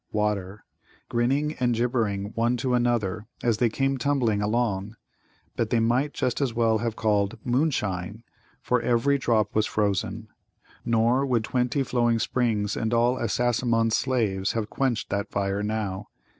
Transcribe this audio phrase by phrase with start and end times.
[0.11, 0.65] (water),
[1.09, 4.95] grinning and gibbering one to another as they came tumbling along;
[5.55, 8.23] but they might just as well have called "Moonshine!"
[8.63, 10.27] for every drop was frozen.
[10.83, 16.07] Nor would twenty flowing springs and all Assasimmon's slaves have quenched that fire now.